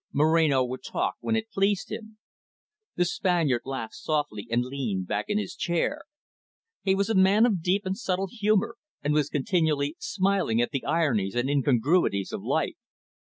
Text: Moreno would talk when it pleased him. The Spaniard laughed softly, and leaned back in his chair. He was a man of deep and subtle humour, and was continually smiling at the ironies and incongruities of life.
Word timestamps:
Moreno 0.11 0.63
would 0.65 0.83
talk 0.83 1.17
when 1.19 1.35
it 1.35 1.51
pleased 1.51 1.91
him. 1.91 2.17
The 2.95 3.05
Spaniard 3.05 3.61
laughed 3.65 3.93
softly, 3.93 4.47
and 4.49 4.65
leaned 4.65 5.05
back 5.05 5.25
in 5.27 5.37
his 5.37 5.53
chair. 5.53 6.05
He 6.81 6.95
was 6.95 7.07
a 7.07 7.13
man 7.13 7.45
of 7.45 7.61
deep 7.61 7.85
and 7.85 7.95
subtle 7.95 8.27
humour, 8.27 8.77
and 9.03 9.13
was 9.13 9.29
continually 9.29 9.95
smiling 9.99 10.59
at 10.59 10.71
the 10.71 10.85
ironies 10.85 11.35
and 11.35 11.51
incongruities 11.51 12.31
of 12.31 12.41
life. 12.41 12.77